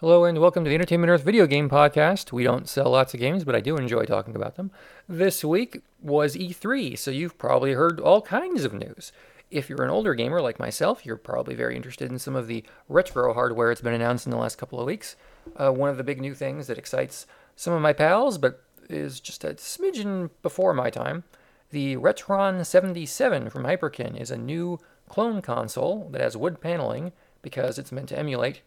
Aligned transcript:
Hello 0.00 0.26
and 0.26 0.36
welcome 0.42 0.62
to 0.62 0.68
the 0.68 0.74
Entertainment 0.74 1.08
Earth 1.08 1.22
Video 1.22 1.46
Game 1.46 1.70
Podcast. 1.70 2.30
We 2.30 2.44
don't 2.44 2.68
sell 2.68 2.90
lots 2.90 3.14
of 3.14 3.20
games, 3.20 3.44
but 3.44 3.54
I 3.54 3.60
do 3.60 3.78
enjoy 3.78 4.04
talking 4.04 4.36
about 4.36 4.56
them. 4.56 4.70
This 5.08 5.42
week 5.42 5.80
was 6.02 6.36
E3, 6.36 6.98
so 6.98 7.10
you've 7.10 7.38
probably 7.38 7.72
heard 7.72 7.98
all 7.98 8.20
kinds 8.20 8.64
of 8.64 8.74
news. 8.74 9.10
If 9.50 9.70
you're 9.70 9.82
an 9.82 9.88
older 9.88 10.14
gamer 10.14 10.42
like 10.42 10.58
myself, 10.58 11.06
you're 11.06 11.16
probably 11.16 11.54
very 11.54 11.76
interested 11.76 12.12
in 12.12 12.18
some 12.18 12.36
of 12.36 12.46
the 12.46 12.62
retro 12.90 13.32
hardware 13.32 13.70
that's 13.70 13.80
been 13.80 13.94
announced 13.94 14.26
in 14.26 14.32
the 14.32 14.36
last 14.36 14.58
couple 14.58 14.78
of 14.78 14.84
weeks. 14.84 15.16
Uh, 15.56 15.72
one 15.72 15.88
of 15.88 15.96
the 15.96 16.04
big 16.04 16.20
new 16.20 16.34
things 16.34 16.66
that 16.66 16.76
excites 16.76 17.26
some 17.56 17.72
of 17.72 17.80
my 17.80 17.94
pals, 17.94 18.36
but 18.36 18.62
is 18.90 19.18
just 19.18 19.44
a 19.44 19.54
smidgen 19.54 20.28
before 20.42 20.74
my 20.74 20.90
time, 20.90 21.24
the 21.70 21.96
Retron 21.96 22.66
77 22.66 23.48
from 23.48 23.64
Hyperkin 23.64 24.20
is 24.20 24.30
a 24.30 24.36
new 24.36 24.78
clone 25.08 25.40
console 25.40 26.10
that 26.10 26.20
has 26.20 26.36
wood 26.36 26.60
paneling 26.60 27.12
because 27.40 27.78
it's 27.78 27.92
meant 27.92 28.10
to 28.10 28.18
emulate 28.18 28.60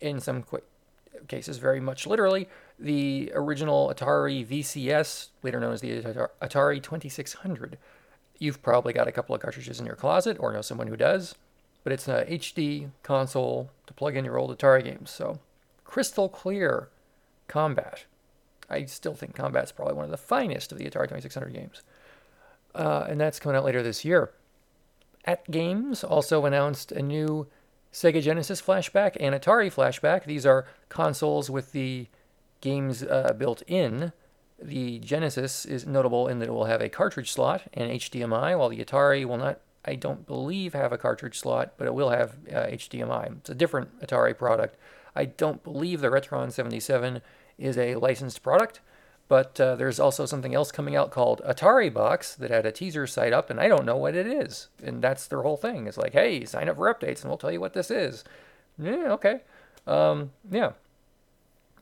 in 0.00 0.18
some 0.18 0.42
qu- 0.42 0.60
cases 1.28 1.58
very 1.58 1.80
much 1.80 2.06
literally 2.06 2.48
the 2.78 3.30
original 3.34 3.92
Atari 3.94 4.46
VCS, 4.46 5.28
later 5.42 5.60
known 5.60 5.72
as 5.72 5.80
the 5.80 6.02
Atari 6.02 6.82
2600. 6.82 7.78
You've 8.38 8.62
probably 8.62 8.92
got 8.92 9.08
a 9.08 9.12
couple 9.12 9.34
of 9.34 9.40
cartridges 9.40 9.78
in 9.78 9.86
your 9.86 9.94
closet 9.94 10.36
or 10.40 10.52
know 10.52 10.62
someone 10.62 10.88
who 10.88 10.96
does, 10.96 11.34
but 11.84 11.92
it's 11.92 12.08
an 12.08 12.26
HD 12.26 12.90
console 13.02 13.70
to 13.86 13.94
plug 13.94 14.16
in 14.16 14.24
your 14.24 14.38
old 14.38 14.56
Atari 14.56 14.84
games. 14.84 15.10
So, 15.10 15.38
crystal 15.84 16.28
clear 16.28 16.88
combat. 17.48 18.04
I 18.68 18.84
still 18.86 19.14
think 19.14 19.34
combat's 19.34 19.72
probably 19.72 19.94
one 19.94 20.06
of 20.06 20.10
the 20.10 20.16
finest 20.16 20.72
of 20.72 20.78
the 20.78 20.84
Atari 20.84 21.08
2600 21.08 21.52
games. 21.52 21.82
Uh, 22.74 23.06
and 23.08 23.20
that's 23.20 23.38
coming 23.38 23.56
out 23.56 23.64
later 23.64 23.82
this 23.82 24.04
year. 24.04 24.32
AtGames 25.26 26.02
also 26.08 26.46
announced 26.46 26.90
a 26.90 27.02
new 27.02 27.46
Sega 27.92 28.22
Genesis 28.22 28.62
flashback 28.62 29.16
and 29.20 29.34
Atari 29.34 29.72
flashback. 29.72 30.24
These 30.24 30.46
are 30.46 30.66
consoles 30.88 31.50
with 31.50 31.72
the 31.72 32.06
games 32.60 33.02
uh, 33.02 33.34
built 33.36 33.62
in. 33.66 34.12
The 34.60 34.98
Genesis 35.00 35.66
is 35.66 35.86
notable 35.86 36.28
in 36.28 36.38
that 36.38 36.48
it 36.48 36.52
will 36.52 36.64
have 36.64 36.80
a 36.80 36.88
cartridge 36.88 37.32
slot 37.32 37.62
and 37.74 37.90
HDMI, 37.90 38.56
while 38.58 38.68
the 38.68 38.82
Atari 38.82 39.24
will 39.24 39.36
not, 39.36 39.60
I 39.84 39.96
don't 39.96 40.26
believe, 40.26 40.72
have 40.72 40.92
a 40.92 40.98
cartridge 40.98 41.38
slot, 41.38 41.74
but 41.76 41.86
it 41.86 41.94
will 41.94 42.10
have 42.10 42.36
uh, 42.50 42.66
HDMI. 42.66 43.38
It's 43.38 43.50
a 43.50 43.54
different 43.54 44.00
Atari 44.00 44.36
product. 44.36 44.76
I 45.14 45.26
don't 45.26 45.62
believe 45.62 46.00
the 46.00 46.08
Retron 46.08 46.52
77 46.52 47.20
is 47.58 47.76
a 47.76 47.96
licensed 47.96 48.42
product. 48.42 48.80
But 49.28 49.58
uh, 49.60 49.76
there's 49.76 49.98
also 49.98 50.26
something 50.26 50.54
else 50.54 50.70
coming 50.70 50.94
out 50.94 51.10
called 51.10 51.40
Ataribox 51.46 52.36
that 52.36 52.50
had 52.50 52.66
a 52.66 52.72
teaser 52.72 53.06
site 53.06 53.32
up, 53.32 53.48
and 53.48 53.58
I 53.58 53.68
don't 53.68 53.86
know 53.86 53.96
what 53.96 54.14
it 54.14 54.26
is. 54.26 54.68
And 54.82 55.00
that's 55.00 55.26
their 55.26 55.42
whole 55.42 55.56
thing. 55.56 55.86
It's 55.86 55.96
like, 55.96 56.12
hey, 56.12 56.44
sign 56.44 56.68
up 56.68 56.76
for 56.76 56.92
updates, 56.92 57.22
and 57.22 57.30
we'll 57.30 57.38
tell 57.38 57.52
you 57.52 57.60
what 57.60 57.72
this 57.72 57.90
is. 57.90 58.24
Yeah, 58.78 59.12
okay. 59.12 59.40
Um, 59.86 60.32
yeah. 60.50 60.72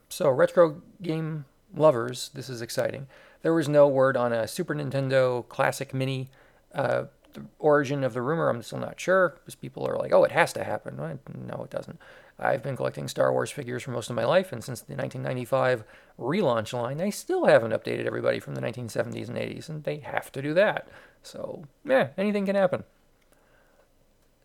So, 0.08 0.28
retro 0.28 0.82
game 1.02 1.44
lovers, 1.74 2.30
this 2.34 2.48
is 2.48 2.62
exciting. 2.62 3.06
There 3.42 3.54
was 3.54 3.68
no 3.68 3.88
word 3.88 4.16
on 4.16 4.32
a 4.32 4.46
Super 4.46 4.74
Nintendo 4.74 5.48
Classic 5.48 5.92
Mini. 5.94 6.28
Uh, 6.74 7.04
the 7.32 7.46
origin 7.58 8.04
of 8.04 8.12
the 8.12 8.22
rumor, 8.22 8.48
I'm 8.48 8.62
still 8.62 8.78
not 8.78 9.00
sure, 9.00 9.30
because 9.30 9.54
people 9.54 9.86
are 9.86 9.96
like, 9.96 10.12
oh, 10.12 10.24
it 10.24 10.32
has 10.32 10.52
to 10.54 10.64
happen. 10.64 10.96
No, 10.96 11.62
it 11.64 11.70
doesn't. 11.70 11.98
I've 12.40 12.62
been 12.62 12.76
collecting 12.76 13.06
Star 13.06 13.32
Wars 13.32 13.50
figures 13.50 13.82
for 13.82 13.90
most 13.90 14.08
of 14.08 14.16
my 14.16 14.24
life, 14.24 14.52
and 14.52 14.64
since 14.64 14.80
the 14.80 14.94
1995 14.94 15.84
relaunch 16.18 16.72
line, 16.72 16.96
they 16.96 17.10
still 17.10 17.44
haven't 17.44 17.72
updated 17.72 18.06
everybody 18.06 18.40
from 18.40 18.54
the 18.54 18.62
1970s 18.62 19.28
and 19.28 19.36
80s, 19.36 19.68
and 19.68 19.84
they 19.84 19.98
have 19.98 20.32
to 20.32 20.42
do 20.42 20.54
that. 20.54 20.88
So, 21.22 21.64
yeah, 21.84 22.08
anything 22.16 22.46
can 22.46 22.56
happen. 22.56 22.84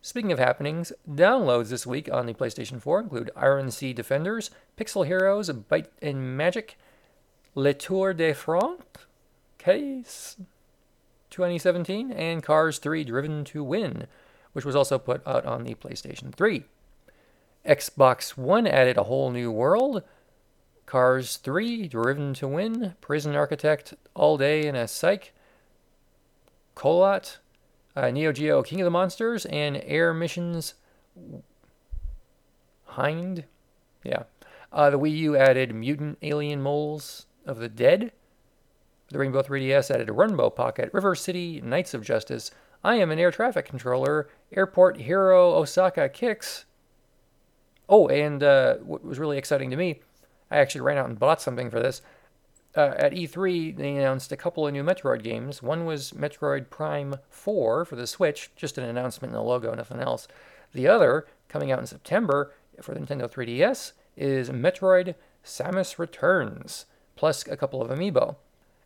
Speaking 0.01 0.31
of 0.31 0.37
happenings, 0.37 0.91
downloads 1.09 1.69
this 1.69 1.87
week 1.87 2.07
on 2.11 2.27
the 2.27 2.33
PlayStation 2.33 2.79
4 2.79 2.99
include 2.99 3.31
Iron 3.35 3.71
Sea 3.71 3.91
Defenders, 3.91 4.51
Pixel 4.77 5.07
Heroes, 5.07 5.49
Byte 5.49 5.87
and 6.01 6.37
Magic, 6.37 6.77
Le 7.55 7.73
Tour 7.73 8.13
de 8.13 8.33
France, 8.33 8.83
Case 9.57 10.37
2017, 11.31 12.11
and 12.11 12.43
Cars 12.43 12.77
3 12.77 13.03
Driven 13.03 13.43
to 13.45 13.63
Win, 13.63 14.05
which 14.53 14.63
was 14.63 14.75
also 14.75 14.99
put 14.99 15.25
out 15.25 15.45
on 15.45 15.63
the 15.63 15.73
PlayStation 15.73 16.31
3. 16.31 16.65
Xbox 17.65 18.37
One 18.37 18.67
added 18.67 18.97
a 18.97 19.03
whole 19.03 19.31
new 19.31 19.51
world. 19.51 20.03
Cars 20.85 21.37
3, 21.37 21.87
Driven 21.87 22.33
to 22.35 22.47
Win, 22.47 22.95
Prison 23.01 23.35
Architect, 23.35 23.95
All 24.13 24.37
Day 24.37 24.67
in 24.67 24.75
a 24.75 24.87
Psych, 24.87 25.33
Colot, 26.75 27.37
uh, 27.95 28.11
Neo 28.11 28.31
Geo 28.31 28.61
King 28.61 28.81
of 28.81 28.85
the 28.85 28.91
Monsters, 28.91 29.45
and 29.47 29.81
Air 29.83 30.13
Missions 30.13 30.75
Hind. 32.85 33.45
Yeah. 34.03 34.23
Uh, 34.71 34.89
the 34.89 34.99
Wii 34.99 35.17
U 35.17 35.35
added 35.35 35.73
Mutant 35.73 36.17
Alien 36.21 36.61
Moles 36.61 37.25
of 37.45 37.57
the 37.57 37.69
Dead. 37.69 38.11
The 39.09 39.19
Rainbow 39.19 39.41
3DS 39.41 39.91
added 39.91 40.09
a 40.09 40.13
Runbow 40.13 40.55
Pocket, 40.55 40.89
River 40.93 41.15
City, 41.15 41.61
Knights 41.61 41.93
of 41.93 42.03
Justice, 42.03 42.51
I 42.83 42.95
Am 42.95 43.11
an 43.11 43.19
Air 43.19 43.31
Traffic 43.31 43.65
Controller, 43.65 44.29
Airport 44.51 44.97
Hero 44.97 45.53
Osaka 45.53 46.09
Kicks, 46.09 46.65
Oh, 47.87 48.07
and 48.07 48.41
uh, 48.41 48.75
what 48.77 49.03
was 49.03 49.19
really 49.19 49.37
exciting 49.37 49.69
to 49.69 49.75
me, 49.75 50.01
I 50.49 50.57
actually 50.57 50.81
ran 50.81 50.97
out 50.97 51.09
and 51.09 51.19
bought 51.19 51.41
something 51.41 51.69
for 51.69 51.79
this. 51.79 52.01
Uh, 52.75 52.93
at 52.97 53.13
E3, 53.13 53.75
they 53.75 53.95
announced 53.95 54.31
a 54.31 54.37
couple 54.37 54.67
of 54.67 54.73
new 54.73 54.83
Metroid 54.83 55.23
games. 55.23 55.63
One 55.63 55.85
was 55.85 56.11
Metroid 56.11 56.69
Prime 56.69 57.15
4 57.29 57.85
for 57.85 57.95
the 57.95 58.07
Switch, 58.07 58.51
just 58.55 58.77
an 58.77 58.83
announcement 58.83 59.33
and 59.33 59.39
a 59.39 59.43
logo, 59.43 59.73
nothing 59.73 59.99
else. 59.99 60.27
The 60.73 60.87
other, 60.87 61.25
coming 61.47 61.71
out 61.71 61.79
in 61.79 61.87
September 61.87 62.53
for 62.81 62.93
the 62.93 62.99
Nintendo 62.99 63.31
3DS, 63.31 63.93
is 64.17 64.49
Metroid 64.49 65.15
Samus 65.43 65.97
Returns, 65.97 66.85
plus 67.15 67.47
a 67.47 67.55
couple 67.55 67.81
of 67.81 67.97
amiibo. 67.97 68.35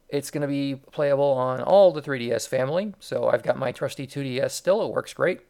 It's 0.07 0.29
going 0.29 0.41
to 0.41 0.47
be 0.47 0.75
playable 0.91 1.31
on 1.31 1.61
all 1.61 1.91
the 1.91 2.01
3DS 2.01 2.47
family, 2.47 2.93
so 2.99 3.29
I've 3.29 3.43
got 3.43 3.57
my 3.57 3.71
trusty 3.71 4.05
2DS 4.05 4.51
still, 4.51 4.85
it 4.85 4.93
works 4.93 5.13
great. 5.13 5.41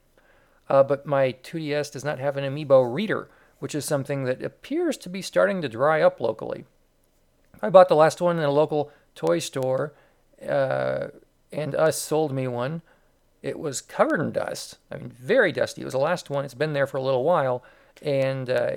Uh, 0.70 0.84
but 0.84 1.06
my 1.06 1.34
2DS 1.44 1.92
does 1.92 2.06
not 2.06 2.20
have 2.20 2.38
an 2.38 2.44
amiibo 2.44 2.94
reader, 2.94 3.30
which 3.60 3.76
is 3.76 3.86
something 3.86 4.24
that 4.24 4.44
appears 4.44 4.98
to 4.98 5.10
be 5.10 5.22
starting 5.22 5.62
to 5.62 5.70
dry 5.70 6.02
up 6.02 6.20
locally. 6.20 6.66
I 7.62 7.70
bought 7.70 7.90
the 7.90 7.96
last 7.96 8.22
one 8.22 8.38
in 8.38 8.44
a 8.44 8.52
local 8.52 8.92
toy 9.16 9.40
store, 9.40 9.94
uh, 10.48 11.08
and 11.52 11.76
Us 11.76 11.98
sold 11.98 12.32
me 12.32 12.48
one. 12.48 12.82
It 13.42 13.60
was 13.60 13.82
covered 13.82 14.20
in 14.20 14.32
dust. 14.32 14.78
I 14.92 14.98
mean, 14.98 15.12
very 15.12 15.52
dusty. 15.52 15.82
It 15.82 15.86
was 15.86 15.94
the 15.94 16.00
last 16.00 16.30
one. 16.30 16.46
It's 16.46 16.54
been 16.54 16.74
there 16.74 16.88
for 16.88 16.98
a 16.98 17.02
little 17.02 17.24
while, 17.24 17.64
and 18.02 18.50
uh, 18.50 18.72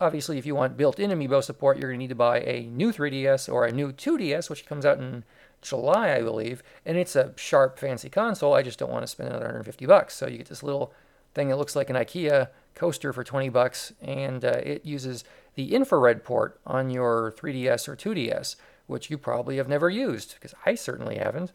obviously, 0.00 0.38
if 0.38 0.46
you 0.46 0.54
want 0.54 0.76
built-in 0.76 1.10
amiibo 1.10 1.42
support, 1.42 1.78
you're 1.78 1.90
going 1.90 1.98
to 1.98 2.02
need 2.02 2.08
to 2.08 2.14
buy 2.14 2.40
a 2.40 2.62
new 2.62 2.92
3DS 2.92 3.52
or 3.52 3.64
a 3.64 3.72
new 3.72 3.92
2DS, 3.92 4.50
which 4.50 4.66
comes 4.66 4.86
out 4.86 4.98
in 4.98 5.24
July, 5.62 6.14
I 6.14 6.22
believe. 6.22 6.62
And 6.84 6.96
it's 6.96 7.16
a 7.16 7.32
sharp, 7.36 7.78
fancy 7.78 8.08
console. 8.08 8.54
I 8.54 8.62
just 8.62 8.78
don't 8.78 8.90
want 8.90 9.02
to 9.02 9.08
spend 9.08 9.28
another 9.28 9.46
150 9.46 9.86
bucks. 9.86 10.14
So 10.14 10.26
you 10.26 10.38
get 10.38 10.48
this 10.48 10.62
little 10.62 10.92
thing 11.34 11.48
that 11.48 11.56
looks 11.56 11.76
like 11.76 11.90
an 11.90 11.96
IKEA 11.96 12.48
coaster 12.74 13.12
for 13.12 13.24
20 13.24 13.48
bucks, 13.48 13.92
and 14.00 14.44
uh, 14.44 14.60
it 14.62 14.84
uses 14.84 15.24
the 15.54 15.74
infrared 15.74 16.24
port 16.24 16.60
on 16.66 16.90
your 16.90 17.32
3DS 17.36 17.88
or 17.88 17.96
2DS, 17.96 18.56
which 18.86 19.10
you 19.10 19.18
probably 19.18 19.56
have 19.56 19.68
never 19.68 19.88
used, 19.88 20.34
because 20.34 20.54
I 20.66 20.74
certainly 20.74 21.18
haven't. 21.18 21.52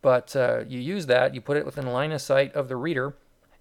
But 0.00 0.34
uh, 0.34 0.64
you 0.66 0.80
use 0.80 1.06
that, 1.06 1.34
you 1.34 1.40
put 1.40 1.56
it 1.56 1.64
within 1.64 1.86
line 1.86 2.12
of 2.12 2.20
sight 2.20 2.52
of 2.54 2.68
the 2.68 2.76
reader, 2.76 3.14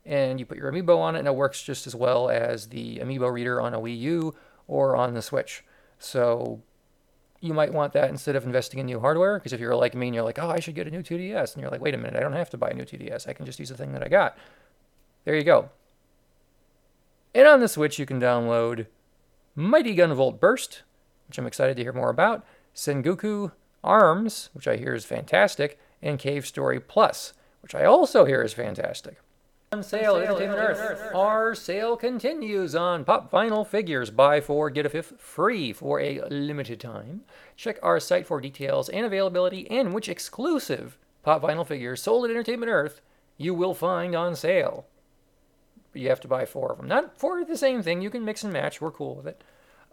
and 0.05 0.39
you 0.39 0.45
put 0.45 0.57
your 0.57 0.71
Amiibo 0.71 0.97
on 0.97 1.15
it, 1.15 1.19
and 1.19 1.27
it 1.27 1.35
works 1.35 1.61
just 1.61 1.85
as 1.85 1.95
well 1.95 2.29
as 2.29 2.67
the 2.67 2.97
Amiibo 2.97 3.31
reader 3.31 3.61
on 3.61 3.73
a 3.73 3.79
Wii 3.79 3.97
U 3.99 4.35
or 4.67 4.95
on 4.95 5.13
the 5.13 5.21
Switch. 5.21 5.63
So 5.99 6.61
you 7.41 7.53
might 7.53 7.73
want 7.73 7.93
that 7.93 8.09
instead 8.09 8.35
of 8.35 8.45
investing 8.45 8.79
in 8.79 8.87
new 8.87 8.99
hardware, 8.99 9.37
because 9.37 9.53
if 9.53 9.59
you're 9.59 9.75
like 9.75 9.93
me 9.93 10.07
and 10.07 10.15
you're 10.15 10.23
like, 10.23 10.39
oh, 10.39 10.49
I 10.49 10.59
should 10.59 10.75
get 10.75 10.87
a 10.87 10.91
new 10.91 11.03
2DS, 11.03 11.53
and 11.53 11.61
you're 11.61 11.71
like, 11.71 11.81
wait 11.81 11.93
a 11.93 11.97
minute, 11.97 12.15
I 12.15 12.21
don't 12.21 12.33
have 12.33 12.49
to 12.51 12.57
buy 12.57 12.69
a 12.69 12.73
new 12.73 12.85
2DS, 12.85 13.27
I 13.27 13.33
can 13.33 13.45
just 13.45 13.59
use 13.59 13.69
the 13.69 13.77
thing 13.77 13.93
that 13.93 14.03
I 14.03 14.07
got. 14.07 14.37
There 15.25 15.35
you 15.35 15.43
go. 15.43 15.69
And 17.33 17.47
on 17.47 17.59
the 17.59 17.67
Switch, 17.67 17.97
you 17.97 18.05
can 18.05 18.19
download 18.19 18.87
Mighty 19.55 19.95
Gunvolt 19.95 20.39
Burst, 20.39 20.83
which 21.27 21.37
I'm 21.37 21.47
excited 21.47 21.77
to 21.77 21.83
hear 21.83 21.93
more 21.93 22.09
about, 22.09 22.45
Sengoku 22.75 23.51
Arms, 23.83 24.49
which 24.53 24.67
I 24.67 24.77
hear 24.77 24.93
is 24.93 25.05
fantastic, 25.05 25.79
and 26.01 26.19
Cave 26.19 26.45
Story 26.45 26.79
Plus, 26.79 27.33
which 27.61 27.75
I 27.75 27.85
also 27.85 28.25
hear 28.25 28.41
is 28.41 28.53
fantastic. 28.53 29.17
On 29.71 29.81
sale 29.81 30.17
at 30.17 30.23
Entertainment 30.23 30.59
Earth. 30.59 30.79
Earth. 30.81 31.15
Our 31.15 31.55
sale 31.55 31.95
continues 31.95 32.75
on 32.75 33.05
Pop 33.05 33.31
Vinyl 33.31 33.65
Figures. 33.65 34.09
Buy 34.09 34.41
four, 34.41 34.69
get 34.69 34.85
a 34.85 34.89
fifth 34.89 35.13
free 35.17 35.71
for 35.71 36.01
a 36.01 36.19
limited 36.29 36.81
time. 36.81 37.21
Check 37.55 37.79
our 37.81 37.97
site 38.01 38.27
for 38.27 38.41
details 38.41 38.89
and 38.89 39.05
availability 39.05 39.71
and 39.71 39.93
which 39.93 40.09
exclusive 40.09 40.97
Pop 41.23 41.43
Vinyl 41.43 41.65
figures 41.65 42.01
sold 42.01 42.25
at 42.25 42.31
Entertainment 42.31 42.69
Earth 42.69 42.99
you 43.37 43.53
will 43.53 43.73
find 43.73 44.13
on 44.13 44.35
sale 44.35 44.85
but 45.91 46.01
you 46.01 46.09
have 46.09 46.19
to 46.21 46.27
buy 46.27 46.45
four 46.45 46.71
of 46.71 46.77
them. 46.77 46.87
Not 46.87 47.17
for 47.17 47.43
the 47.43 47.57
same 47.57 47.83
thing. 47.83 48.01
You 48.01 48.09
can 48.09 48.25
mix 48.25 48.43
and 48.43 48.53
match. 48.53 48.81
We're 48.81 48.91
cool 48.91 49.15
with 49.15 49.27
it. 49.27 49.43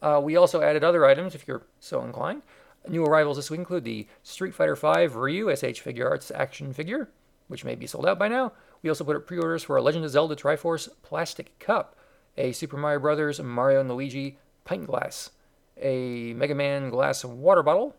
Uh, 0.00 0.20
we 0.22 0.36
also 0.36 0.62
added 0.62 0.84
other 0.84 1.04
items 1.04 1.34
if 1.34 1.46
you're 1.48 1.66
so 1.80 2.02
inclined. 2.02 2.42
New 2.88 3.04
arrivals 3.04 3.36
this 3.36 3.50
week 3.50 3.58
include 3.58 3.84
the 3.84 4.06
Street 4.22 4.54
Fighter 4.54 4.76
V 4.76 5.08
Ryu 5.08 5.54
SH 5.54 5.82
Figuarts 5.82 6.30
action 6.34 6.72
figure, 6.72 7.10
which 7.48 7.64
may 7.64 7.74
be 7.74 7.86
sold 7.86 8.06
out 8.06 8.18
by 8.18 8.28
now. 8.28 8.52
We 8.82 8.88
also 8.88 9.04
put 9.04 9.16
up 9.16 9.26
pre-orders 9.26 9.64
for 9.64 9.76
a 9.76 9.82
Legend 9.82 10.04
of 10.04 10.10
Zelda 10.10 10.36
Triforce 10.36 10.88
plastic 11.02 11.58
cup, 11.58 11.96
a 12.36 12.52
Super 12.52 12.76
Mario 12.76 13.00
Bros., 13.00 13.40
Mario 13.40 13.80
and 13.80 13.90
Luigi 13.90 14.38
pint 14.64 14.86
glass, 14.86 15.30
a 15.76 16.32
Mega 16.34 16.54
Man 16.54 16.90
glass 16.90 17.24
water 17.24 17.62
bottle, 17.62 17.96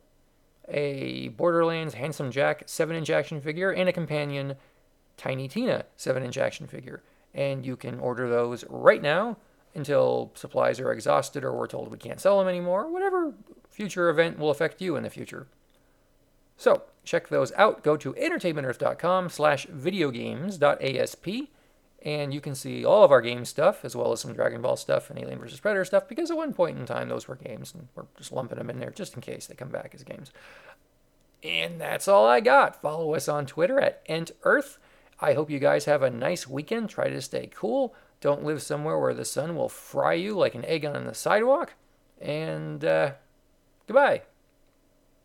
a 0.67 1.29
Borderlands 1.29 1.95
Handsome 1.95 2.31
Jack 2.31 2.63
7 2.65 2.95
inch 2.95 3.09
action 3.09 3.41
figure, 3.41 3.71
and 3.71 3.89
a 3.89 3.93
companion 3.93 4.55
Tiny 5.17 5.49
Tina 5.49 5.85
7 5.97 6.23
inch 6.23 6.37
action 6.37 6.65
figure. 6.65 7.03
And 7.33 7.65
you 7.65 7.75
can 7.75 7.99
order 7.99 8.27
those 8.29 8.65
right 8.69 9.01
now 9.01 9.37
until 9.75 10.31
supplies 10.35 10.79
are 10.79 10.91
exhausted 10.91 11.43
or 11.43 11.53
we're 11.53 11.67
told 11.67 11.91
we 11.91 11.97
can't 11.97 12.19
sell 12.19 12.39
them 12.39 12.47
anymore. 12.47 12.91
Whatever 12.91 13.33
future 13.69 14.09
event 14.09 14.39
will 14.39 14.49
affect 14.49 14.81
you 14.81 14.95
in 14.95 15.03
the 15.03 15.09
future. 15.09 15.47
So 16.57 16.83
check 17.03 17.29
those 17.29 17.51
out. 17.53 17.83
Go 17.83 17.95
to 17.97 18.13
entertainmentearth.com 18.13 19.29
slash 19.29 19.67
videogames.asp 19.67 21.27
and 22.01 22.33
you 22.33 22.39
can 22.39 22.55
see 22.55 22.85
all 22.85 23.03
of 23.03 23.11
our 23.11 23.21
game 23.21 23.45
stuff 23.45 23.83
as 23.83 23.95
well 23.95 24.11
as 24.11 24.21
some 24.21 24.33
Dragon 24.33 24.61
Ball 24.61 24.77
stuff 24.77 25.09
and 25.09 25.19
Alien 25.19 25.39
vs. 25.39 25.59
Predator 25.59 25.85
stuff 25.85 26.07
because 26.07 26.31
at 26.31 26.37
one 26.37 26.53
point 26.53 26.77
in 26.77 26.85
time 26.85 27.09
those 27.09 27.27
were 27.27 27.35
games 27.35 27.73
and 27.73 27.87
we're 27.95 28.05
just 28.17 28.31
lumping 28.31 28.57
them 28.57 28.69
in 28.69 28.79
there 28.79 28.91
just 28.91 29.15
in 29.15 29.21
case 29.21 29.47
they 29.47 29.55
come 29.55 29.69
back 29.69 29.91
as 29.93 30.03
games. 30.03 30.31
And 31.43 31.79
that's 31.79 32.07
all 32.07 32.25
I 32.25 32.39
got. 32.39 32.81
Follow 32.81 33.13
us 33.15 33.27
on 33.27 33.45
Twitter 33.45 33.79
at 33.79 34.05
EntEarth. 34.07 34.77
I 35.21 35.33
hope 35.33 35.49
you 35.49 35.59
guys 35.59 35.85
have 35.85 36.01
a 36.01 36.09
nice 36.09 36.47
weekend. 36.47 36.89
Try 36.89 37.09
to 37.09 37.21
stay 37.21 37.49
cool. 37.53 37.93
Don't 38.21 38.43
live 38.43 38.61
somewhere 38.61 38.97
where 38.97 39.13
the 39.13 39.25
sun 39.25 39.55
will 39.55 39.69
fry 39.69 40.13
you 40.13 40.35
like 40.35 40.55
an 40.55 40.65
egg 40.65 40.85
on 40.85 41.05
the 41.05 41.13
sidewalk. 41.13 41.73
And 42.21 42.83
uh, 42.83 43.13
goodbye. 43.87 44.23